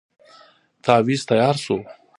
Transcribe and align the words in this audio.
تاويذ 0.83 1.21
تیار 1.29 1.55
شو. 1.63 1.77